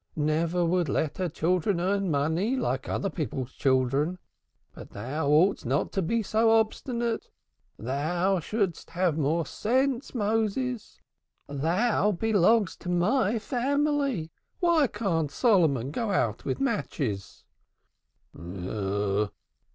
[0.15, 4.17] Never would let her children earn money like other people's children.
[4.73, 7.29] But thou oughtest not to be so obstinate.
[7.77, 10.97] Thou shouldst have more sense, Méshe;
[11.47, 14.31] thou belongest not to my family.
[14.59, 17.43] Why can't Solomon go out with matches?"